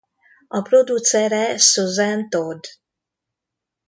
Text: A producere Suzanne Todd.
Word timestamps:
A 0.47 0.61
producere 0.63 1.59
Suzanne 1.59 2.27
Todd. 2.27 2.65